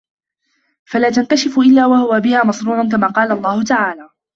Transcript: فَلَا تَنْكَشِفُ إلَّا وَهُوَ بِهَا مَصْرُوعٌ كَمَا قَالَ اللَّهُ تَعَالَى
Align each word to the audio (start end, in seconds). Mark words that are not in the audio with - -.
فَلَا 0.89 1.09
تَنْكَشِفُ 1.09 1.59
إلَّا 1.59 1.85
وَهُوَ 1.85 2.19
بِهَا 2.19 2.45
مَصْرُوعٌ 2.45 2.89
كَمَا 2.89 3.07
قَالَ 3.07 3.31
اللَّهُ 3.31 3.63
تَعَالَى 3.63 4.09